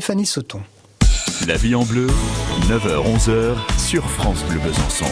Stéphanie 0.00 0.24
Sauton. 0.24 0.62
La 1.46 1.58
vie 1.58 1.74
en 1.74 1.84
bleu, 1.84 2.06
9h-11h 2.70 3.54
sur 3.78 4.08
France 4.08 4.42
Bleu 4.48 4.58
Besançon. 4.58 5.04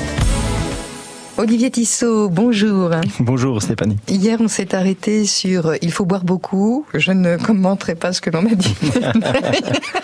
Olivier 1.36 1.70
Tissot, 1.70 2.30
bonjour. 2.30 2.92
Bonjour 3.20 3.60
Stéphanie. 3.60 3.98
Hier, 4.08 4.38
on 4.40 4.48
s'est 4.48 4.74
arrêté 4.74 5.26
sur 5.26 5.74
Il 5.82 5.92
faut 5.92 6.06
boire 6.06 6.24
beaucoup. 6.24 6.86
Je 6.94 7.12
ne 7.12 7.36
commenterai 7.36 7.96
pas 7.96 8.14
ce 8.14 8.22
que 8.22 8.30
l'on 8.30 8.46
a 8.46 8.54
dit. 8.54 8.74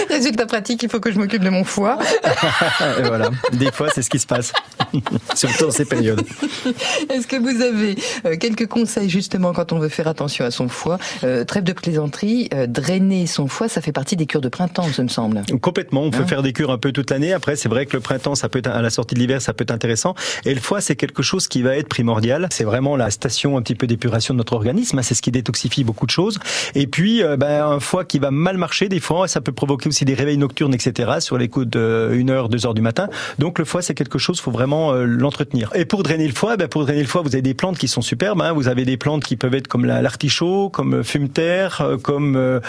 Résultat 0.10 0.46
pratique, 0.46 0.82
il 0.82 0.88
faut 0.88 0.98
que 0.98 1.12
je 1.12 1.18
m'occupe 1.20 1.44
de 1.44 1.50
mon 1.50 1.62
foie. 1.62 1.98
Et 2.98 3.02
voilà, 3.02 3.30
des 3.52 3.70
fois, 3.70 3.90
c'est 3.94 4.02
ce 4.02 4.10
qui 4.10 4.18
se 4.18 4.26
passe, 4.26 4.52
surtout 5.34 5.64
dans 5.66 5.70
ces 5.70 5.84
périodes. 5.84 6.22
Est-ce 7.10 7.26
que 7.26 7.36
vous 7.36 7.60
avez 7.62 7.96
euh, 8.26 8.36
quelques 8.36 8.66
conseils 8.66 9.08
justement 9.10 9.52
quand 9.52 9.72
on 9.72 9.78
veut 9.78 9.88
faire 9.88 10.08
attention 10.08 10.44
à 10.44 10.50
son 10.50 10.68
foie? 10.68 10.98
Euh, 11.24 11.44
Trêve 11.44 11.64
de 11.64 11.72
plaisanterie, 11.72 12.48
euh, 12.54 12.66
drainer 12.66 13.26
son 13.26 13.46
foie, 13.48 13.68
ça 13.68 13.80
fait 13.80 13.92
partie 13.92 14.16
des 14.16 14.26
cures 14.26 14.40
de 14.40 14.48
printemps, 14.48 14.86
ce 14.92 15.02
me 15.02 15.08
semble. 15.08 15.42
Complètement, 15.60 16.02
on 16.02 16.10
peut 16.10 16.22
Hein? 16.22 16.26
faire 16.26 16.42
des 16.42 16.52
cures 16.52 16.70
un 16.70 16.78
peu 16.78 16.92
toute 16.92 17.10
l'année. 17.10 17.32
Après, 17.32 17.56
c'est 17.56 17.68
vrai 17.68 17.86
que 17.86 17.96
le 17.96 18.00
printemps, 18.00 18.34
ça 18.34 18.48
peut 18.48 18.58
être 18.60 18.68
à 18.68 18.80
la 18.80 18.90
sortie 18.90 19.14
de 19.14 19.20
l'hiver, 19.20 19.42
ça 19.42 19.52
peut 19.52 19.62
être 19.62 19.70
intéressant. 19.72 20.14
Et 20.44 20.54
le 20.54 20.60
foie, 20.60 20.80
c'est 20.80 20.94
quelque 20.96 21.22
chose 21.22 21.48
qui 21.48 21.62
va 21.62 21.76
être 21.76 21.88
primordial. 21.88 22.46
C'est 22.50 22.64
vraiment 22.64 22.96
la 22.96 23.10
station 23.10 23.56
un 23.56 23.62
petit 23.62 23.74
peu 23.74 23.86
d'épuration 23.86 24.34
de 24.34 24.38
notre 24.38 24.52
organisme. 24.52 24.98
hein. 24.98 25.02
C'est 25.02 25.14
ce 25.14 25.22
qui 25.22 25.30
détoxifie 25.32 25.82
beaucoup 25.84 26.06
de 26.06 26.10
choses. 26.12 26.38
Et 26.74 26.86
puis, 26.86 27.22
euh, 27.22 27.36
ben, 27.36 27.64
un 27.66 27.80
foie 27.80 28.04
qui 28.04 28.18
va 28.20 28.30
mal 28.30 28.56
marcher, 28.56 28.88
des 28.88 29.00
fois, 29.00 29.26
ça 29.28 29.40
peut 29.40 29.52
provoquer 29.52 29.88
aussi 29.88 30.04
des 30.04 30.14
réveils 30.14 30.36
nocturnes, 30.38 30.74
etc. 30.74 31.12
Sur 31.20 31.38
les 31.38 31.48
coups 31.48 31.66
de 31.66 32.10
1 32.12 32.28
heure, 32.28 32.48
2 32.48 32.66
heures 32.66 32.74
du 32.74 32.82
matin. 32.82 33.08
Donc, 33.38 33.58
le 33.58 33.64
foie, 33.64 33.82
c'est 33.82 33.94
quelque 33.94 34.18
chose, 34.18 34.40
faut 34.40 34.50
vraiment 34.52 34.81
euh, 34.90 35.04
l'entretenir. 35.04 35.70
Et 35.74 35.84
pour 35.84 36.02
drainer 36.02 36.26
le 36.26 36.34
foie, 36.34 36.56
ben, 36.56 36.66
pour 36.68 36.82
drainer 36.84 37.02
le 37.02 37.06
foie, 37.08 37.22
vous 37.22 37.34
avez 37.34 37.42
des 37.42 37.54
plantes 37.54 37.78
qui 37.78 37.86
sont 37.88 38.02
superbes. 38.02 38.40
hein. 38.42 38.52
Vous 38.52 38.68
avez 38.68 38.84
des 38.84 38.96
plantes 38.96 39.22
qui 39.24 39.36
peuvent 39.36 39.54
être 39.54 39.68
comme 39.68 39.84
la- 39.84 40.02
l'artichaut, 40.02 40.68
comme 40.70 40.94
euh, 40.94 41.02
fumeterre, 41.02 41.80
euh, 41.82 41.96
comme 41.98 42.60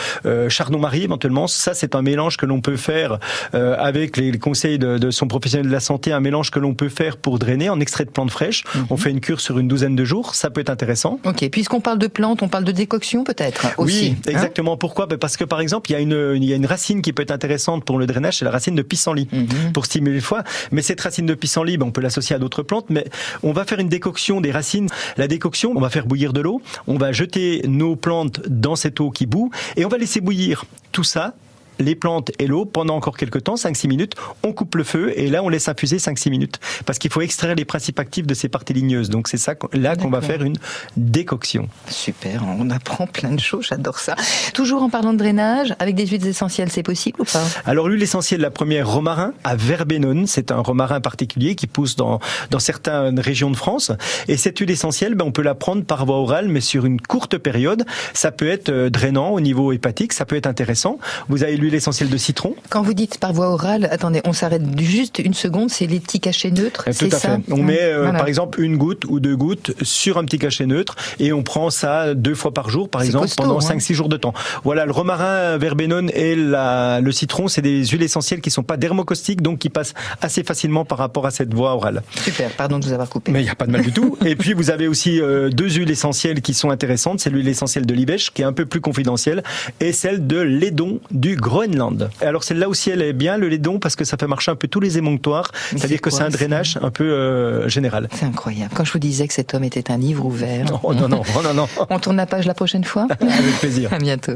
chardon-marie 0.49 1.03
éventuellement. 1.03 1.47
Ça, 1.47 1.73
c'est 1.73 1.95
un 1.95 2.01
mélange 2.01 2.37
que 2.37 2.45
l'on 2.45 2.61
peut 2.61 2.75
faire 2.77 3.19
avec 3.53 4.17
les, 4.17 4.37
conseils 4.37 4.77
de, 4.79 5.11
son 5.11 5.27
professionnel 5.27 5.67
de 5.67 5.71
la 5.71 5.79
santé, 5.79 6.11
un 6.11 6.19
mélange 6.19 6.51
que 6.51 6.59
l'on 6.59 6.73
peut 6.73 6.89
faire 6.89 7.17
pour 7.17 7.39
drainer 7.39 7.69
en 7.69 7.79
extrait 7.79 8.05
de 8.05 8.09
plantes 8.09 8.31
fraîches. 8.31 8.63
On 8.89 8.97
fait 8.97 9.09
une 9.11 9.19
cure 9.21 9.39
sur 9.39 9.59
une 9.59 9.67
douzaine 9.67 9.95
de 9.95 10.05
jours. 10.05 10.35
Ça 10.35 10.49
peut 10.49 10.61
être 10.61 10.69
intéressant. 10.69 11.19
Ok, 11.25 11.47
puisqu'on 11.49 11.81
parle 11.81 11.99
de 11.99 12.07
plantes, 12.07 12.41
on 12.41 12.47
parle 12.49 12.63
de 12.63 12.71
décoction 12.71 13.23
peut-être 13.23 13.67
aussi. 13.77 14.09
oui, 14.09 14.15
hein? 14.27 14.31
exactement. 14.31 14.77
Pourquoi? 14.77 15.05
Ben 15.05 15.17
Parce 15.17 15.37
que 15.37 15.43
par 15.43 15.59
exemple, 15.61 15.89
il 15.89 15.93
y, 15.93 15.95
a 15.95 15.99
une, 15.99 16.33
il 16.35 16.45
y 16.45 16.53
a 16.53 16.55
une 16.55 16.65
racine 16.65 17.01
qui 17.01 17.13
peut 17.13 17.23
être 17.23 17.31
intéressante 17.31 17.85
pour 17.85 17.97
le 17.99 18.05
drainage, 18.05 18.37
c'est 18.39 18.45
la 18.45 18.51
racine 18.51 18.75
de 18.75 18.81
pissenlit, 18.81 19.27
Mhm. 19.31 19.71
pour 19.73 19.85
stimuler 19.85 20.15
le 20.15 20.21
foie. 20.21 20.43
Mais 20.71 20.81
cette 20.81 21.01
racine 21.01 21.25
de 21.25 21.33
pissenlit, 21.33 21.77
ben, 21.77 21.87
on 21.87 21.91
peut 21.91 22.01
l'associer 22.03 22.35
à 22.35 22.39
d'autres 22.39 22.63
plantes, 22.63 22.89
mais 22.89 23.05
on 23.41 23.51
va 23.51 23.65
faire 23.65 23.79
une 23.79 23.89
décoction 23.89 24.41
des 24.41 24.51
racines. 24.51 24.89
La 25.17 25.27
décoction, 25.27 25.73
on 25.75 25.79
va 25.79 25.89
faire 25.89 26.05
bouillir 26.05 26.33
de 26.33 26.41
l'eau, 26.41 26.61
on 26.87 26.97
va 26.97 27.11
jeter 27.11 27.61
nos 27.67 27.95
plantes 27.95 28.41
dans 28.47 28.75
cette 28.75 28.99
eau 28.99 29.09
qui 29.09 29.25
bout, 29.25 29.51
et 29.75 29.85
on 29.85 29.89
va 29.89 29.97
laisser 29.97 30.21
bouillir 30.21 30.65
tout 30.91 31.03
ça 31.03 31.33
les 31.79 31.95
plantes 31.95 32.31
et 32.39 32.47
l'eau 32.47 32.65
pendant 32.65 32.95
encore 32.95 33.17
quelques 33.17 33.43
temps, 33.43 33.55
5-6 33.55 33.87
minutes, 33.87 34.15
on 34.43 34.53
coupe 34.53 34.75
le 34.75 34.83
feu 34.83 35.13
et 35.17 35.29
là 35.29 35.43
on 35.43 35.49
laisse 35.49 35.67
infuser 35.67 35.97
5-6 35.97 36.29
minutes. 36.29 36.59
Parce 36.85 36.99
qu'il 36.99 37.11
faut 37.11 37.21
extraire 37.21 37.55
les 37.55 37.65
principes 37.65 37.99
actifs 37.99 38.27
de 38.27 38.33
ces 38.33 38.49
parties 38.49 38.73
ligneuses. 38.73 39.09
Donc 39.09 39.27
c'est 39.27 39.37
ça 39.37 39.55
là 39.73 39.95
qu'on 39.95 40.09
va 40.09 40.21
faire 40.21 40.43
une 40.43 40.57
décoction. 40.97 41.67
Super, 41.87 42.43
on 42.59 42.69
apprend 42.69 43.07
plein 43.07 43.31
de 43.31 43.39
choses, 43.39 43.67
j'adore 43.69 43.99
ça. 43.99 44.15
Toujours 44.53 44.83
en 44.83 44.89
parlant 44.89 45.13
de 45.13 45.17
drainage, 45.17 45.75
avec 45.79 45.95
des 45.95 46.05
huiles 46.05 46.27
essentielles, 46.27 46.71
c'est 46.71 46.83
possible 46.83 47.21
ou 47.21 47.25
pas? 47.25 47.43
Alors 47.65 47.87
l'huile 47.87 48.03
essentielle, 48.03 48.41
la 48.41 48.51
première, 48.51 48.89
romarin 48.89 49.33
à 49.43 49.55
verbenone. 49.55 50.27
C'est 50.27 50.51
un 50.51 50.59
romarin 50.59 51.01
particulier 51.01 51.55
qui 51.55 51.67
pousse 51.67 51.95
dans, 51.95 52.19
dans 52.51 52.59
certaines 52.59 53.19
régions 53.19 53.51
de 53.51 53.55
France. 53.55 53.91
Et 54.27 54.37
cette 54.37 54.59
huile 54.59 54.71
essentielle, 54.71 55.15
ben, 55.15 55.25
on 55.25 55.31
peut 55.31 55.41
la 55.41 55.55
prendre 55.55 55.83
par 55.83 56.05
voie 56.05 56.17
orale, 56.17 56.47
mais 56.47 56.61
sur 56.61 56.85
une 56.85 57.01
courte 57.01 57.37
période. 57.37 57.85
Ça 58.13 58.31
peut 58.31 58.47
être 58.47 58.69
euh, 58.69 58.89
drainant 58.89 59.29
au 59.29 59.41
niveau 59.41 59.71
hépatique, 59.71 60.13
ça 60.13 60.25
peut 60.25 60.35
être 60.35 60.47
intéressant. 60.47 60.99
Vous 61.29 61.43
avez 61.43 61.57
l'huile 61.63 61.75
essentielle 61.75 62.09
de 62.09 62.17
citron? 62.17 62.55
Quand 62.69 62.81
vous 62.81 62.93
dites 62.93 63.17
par 63.17 63.33
voie 63.33 63.49
orale, 63.49 63.87
attendez, 63.91 64.21
on 64.25 64.33
s'arrête 64.33 64.63
juste 64.79 65.19
une 65.19 65.33
seconde, 65.33 65.69
c'est 65.69 65.87
les 65.87 65.99
petits 65.99 66.19
cachets 66.19 66.51
neutres, 66.51 66.83
c'est 66.91 67.09
Tout 67.09 67.15
à 67.15 67.19
ça? 67.19 67.29
fait. 67.37 67.53
On 67.53 67.63
met 67.63 67.81
euh, 67.81 68.03
Voilà. 68.03 68.17
par 68.19 68.27
exemple 68.27 68.61
une 68.61 68.77
goutte 68.77 69.05
ou 69.07 69.19
deux 69.19 69.35
gouttes 69.35 69.73
sur 69.81 70.17
un 70.17 70.25
petit 70.25 70.39
cachet 70.39 70.65
neutre 70.65 70.95
et 71.19 71.31
on 71.33 71.41
prend 71.43 71.69
ça 71.69 72.13
deux 72.13 72.35
fois 72.35 72.53
par 72.53 72.69
jour, 72.69 72.89
par 72.89 73.01
exemple, 73.01 73.25
costaud, 73.25 73.43
pendant 73.43 73.57
hein. 73.59 73.75
5-6 73.77 73.93
jours 73.93 74.09
de 74.09 74.17
temps. 74.17 74.33
Voilà, 74.63 74.85
le 74.85 74.91
romarin, 74.91 75.57
verbenone 75.57 76.11
et 76.13 76.35
la, 76.35 76.99
le 77.01 77.11
citron, 77.11 77.47
c'est 77.47 77.61
des 77.61 77.85
huiles 77.85 78.03
essentielles 78.03 78.41
qui 78.41 78.51
sont 78.51 78.63
pas 78.63 78.77
dermocaustiques, 78.77 79.41
donc 79.41 79.59
qui 79.59 79.69
passent 79.69 79.93
assez 80.21 80.43
facilement 80.43 80.83
par 80.85 80.97
rapport 80.97 81.25
à 81.25 81.31
cette 81.31 81.53
voie 81.53 81.73
orale. 81.73 82.03
Super, 82.15 82.49
pardon 82.51 82.79
de 82.79 82.85
vous 82.85 82.93
avoir 82.93 83.09
coupé. 83.09 83.31
Mais 83.31 83.39
il 83.41 83.45
n'y 83.45 83.49
a 83.49 83.55
pas 83.55 83.65
de 83.65 83.71
mal 83.71 83.81
du 83.83 83.91
tout. 83.91 84.17
Et 84.25 84.35
puis 84.35 84.53
vous 84.53 84.69
avez 84.69 84.87
aussi 84.87 85.21
euh, 85.21 85.49
deux 85.49 85.69
huiles 85.69 85.91
essentielles 85.91 86.41
qui 86.41 86.53
sont 86.53 86.69
intéressantes. 86.71 87.19
C'est 87.21 87.29
l'huile 87.29 87.47
essentielle 87.47 87.85
de 87.85 87.93
l'Ibèche 87.93 88.31
qui 88.33 88.41
est 88.41 88.45
un 88.45 88.53
peu 88.53 88.65
plus 88.65 88.81
confidentielle 88.81 89.43
et 89.79 89.91
celle 89.93 90.27
de 90.27 90.37
l'édon 90.39 90.99
du 91.11 91.35
Groenland. 91.53 92.09
Et 92.21 92.25
alors 92.25 92.43
celle-là 92.43 92.67
aussi 92.67 92.89
elle 92.89 93.01
est 93.01 93.13
bien 93.13 93.37
le 93.37 93.47
l'édon 93.47 93.79
parce 93.79 93.95
que 93.95 94.05
ça 94.05 94.17
fait 94.17 94.27
marcher 94.27 94.49
un 94.49 94.55
peu 94.55 94.67
tous 94.67 94.79
les 94.79 94.97
émonctoires. 94.97 95.51
C'est-à-dire 95.69 95.89
c'est 95.89 95.99
que 95.99 96.09
c'est 96.09 96.23
un 96.23 96.29
drainage 96.29 96.79
un 96.81 96.89
peu 96.89 97.03
euh, 97.03 97.69
général. 97.69 98.09
C'est 98.13 98.25
incroyable. 98.25 98.71
Quand 98.75 98.83
je 98.83 98.91
vous 98.91 98.99
disais 98.99 99.27
que 99.27 99.33
cet 99.33 99.53
homme 99.53 99.63
était 99.63 99.91
un 99.91 99.97
livre 99.97 100.25
ouvert. 100.25 100.65
Non 100.65 100.93
non 100.93 101.07
non 101.07 101.53
non 101.53 101.67
On 101.89 101.99
tourne 101.99 102.17
la 102.17 102.25
page 102.25 102.45
la 102.45 102.55
prochaine 102.55 102.83
fois 102.83 103.07
avec 103.19 103.59
plaisir. 103.59 103.93
À 103.93 103.99
bientôt. 103.99 104.33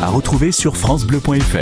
À 0.00 0.08
retrouver 0.08 0.52
sur 0.52 0.76
FranceBleu.fr. 0.76 1.56